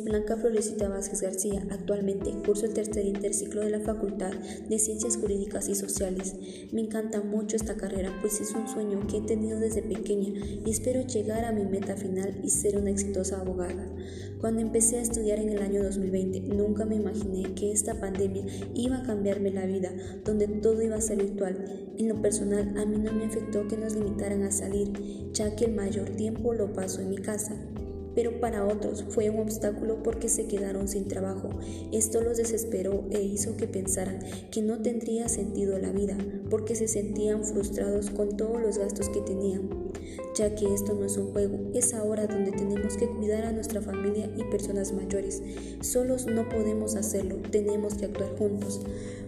[0.00, 1.66] Blanca Florecita Vázquez García.
[1.70, 4.32] Actualmente curso el tercer interciclo de la Facultad
[4.68, 6.34] de Ciencias Jurídicas y Sociales.
[6.72, 10.32] Me encanta mucho esta carrera, pues es un sueño que he tenido desde pequeña
[10.64, 13.86] y espero llegar a mi meta final y ser una exitosa abogada.
[14.40, 18.96] Cuando empecé a estudiar en el año 2020, nunca me imaginé que esta pandemia iba
[18.96, 19.92] a cambiarme la vida,
[20.24, 21.92] donde todo iba a ser virtual.
[21.96, 25.66] En lo personal, a mí no me afectó que nos limitaran a salir, ya que
[25.66, 27.56] el mayor tiempo lo paso en mi casa
[28.14, 31.50] pero para otros fue un obstáculo porque se quedaron sin trabajo.
[31.92, 34.20] Esto los desesperó e hizo que pensaran
[34.50, 36.16] que no tendría sentido la vida,
[36.50, 39.91] porque se sentían frustrados con todos los gastos que tenían.
[40.34, 43.82] Ya que esto no es un juego, es ahora donde tenemos que cuidar a nuestra
[43.82, 45.42] familia y personas mayores.
[45.80, 48.80] Solos no podemos hacerlo, tenemos que actuar juntos.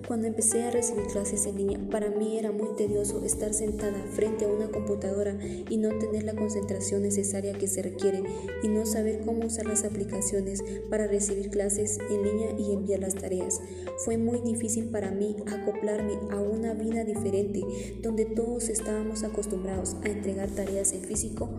[0.07, 4.45] Cuando empecé a recibir clases en línea, para mí era muy tedioso estar sentada frente
[4.45, 5.35] a una computadora
[5.71, 8.23] y no tener la concentración necesaria que se requiere
[8.63, 13.15] y no saber cómo usar las aplicaciones para recibir clases en línea y enviar las
[13.15, 13.63] tareas.
[14.05, 17.63] Fue muy difícil para mí acoplarme a una vida diferente
[18.03, 21.51] donde todos estábamos acostumbrados a entregar tareas en físico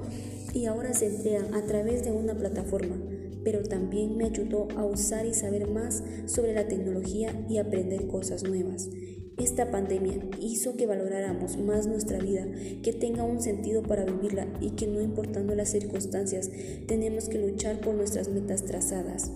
[0.53, 2.95] y ahora se entregan a través de una plataforma
[3.45, 8.43] pero también me ayudó a usar y saber más sobre la tecnología y aprender cosas
[8.43, 8.89] nuevas.
[9.37, 12.47] Esta pandemia hizo que valoráramos más nuestra vida,
[12.81, 16.49] que tenga un sentido para vivirla y que no importando las circunstancias,
[16.87, 19.31] tenemos que luchar por nuestras metas trazadas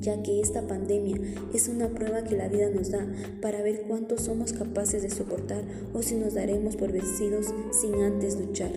[0.00, 1.18] ya que esta pandemia
[1.52, 3.06] es una prueba que la vida nos da
[3.40, 8.38] para ver cuánto somos capaces de soportar o si nos daremos por vencidos sin antes
[8.38, 8.72] luchar.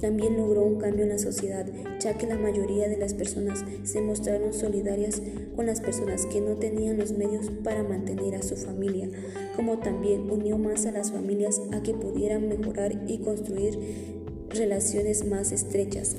[0.00, 1.66] También logró un cambio en la sociedad,
[1.98, 5.20] ya que la mayoría de las personas se mostraron solidarias
[5.56, 9.08] con las personas que no tenían los medios para mantener a su familia,
[9.56, 13.76] como también unió más a las familias a que pudieran mejorar y construir
[14.50, 16.14] relaciones más estrechas.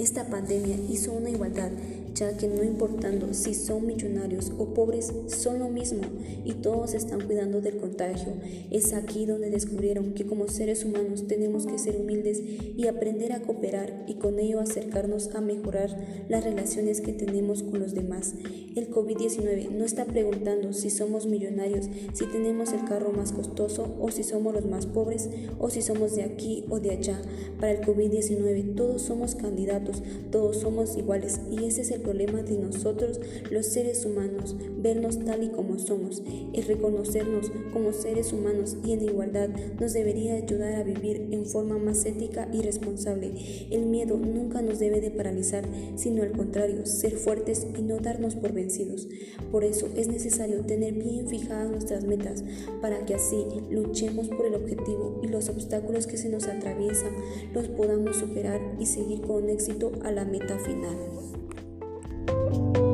[0.00, 1.70] Esta pandemia hizo una igualdad
[2.14, 6.02] ya que no importando si son millonarios o pobres, son lo mismo
[6.44, 8.34] y todos están cuidando del contagio.
[8.70, 12.42] Es aquí donde descubrieron que como seres humanos tenemos que ser humildes
[12.76, 15.96] y aprender a cooperar y con ello acercarnos a mejorar
[16.28, 18.34] las relaciones que tenemos con los demás.
[18.76, 24.10] El COVID-19 no está preguntando si somos millonarios, si tenemos el carro más costoso o
[24.10, 27.20] si somos los más pobres o si somos de aquí o de allá.
[27.58, 32.58] Para el COVID-19 todos somos candidatos, todos somos iguales y ese es el problema de
[32.58, 33.20] nosotros
[33.52, 39.02] los seres humanos, vernos tal y como somos y reconocernos como seres humanos y en
[39.02, 39.48] igualdad
[39.78, 43.30] nos debería ayudar a vivir en forma más ética y responsable.
[43.70, 48.34] El miedo nunca nos debe de paralizar, sino al contrario, ser fuertes y no darnos
[48.34, 49.08] por vencidos.
[49.52, 52.42] Por eso es necesario tener bien fijadas nuestras metas
[52.80, 57.12] para que así luchemos por el objetivo y los obstáculos que se nos atraviesan
[57.54, 61.29] los podamos superar y seguir con éxito a la meta final.
[62.26, 62.89] Música